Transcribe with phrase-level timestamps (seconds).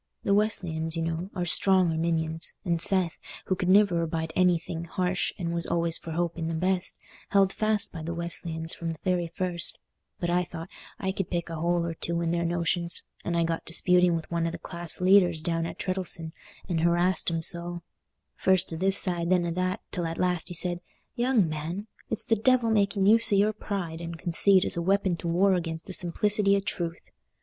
[0.23, 5.31] The Wesleyans, you know, are strong Arminians; and Seth, who could never abide anything harsh
[5.37, 6.97] and was always for hoping the best,
[7.29, 9.77] held fast by the Wesleyans from the very first;
[10.19, 13.43] but I thought I could pick a hole or two in their notions, and I
[13.43, 16.33] got disputing wi' one o' the class leaders down at Treddles'on,
[16.67, 17.83] and harassed him so,
[18.33, 20.81] first o' this side and then o' that, till at last he said,
[21.15, 25.15] 'Young man, it's the devil making use o' your pride and conceit as a weapon
[25.17, 27.11] to war against the simplicity o' the truth.